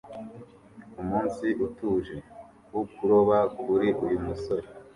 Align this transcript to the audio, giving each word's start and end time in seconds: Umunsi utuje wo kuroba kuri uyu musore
Umunsi 1.01 1.45
utuje 1.65 2.15
wo 2.73 2.83
kuroba 2.93 3.37
kuri 3.59 3.87
uyu 4.05 4.19
musore 4.27 4.67